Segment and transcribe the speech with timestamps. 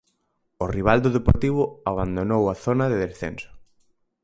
[0.63, 3.49] O rival do Deportivo abandonou a zona de descenso.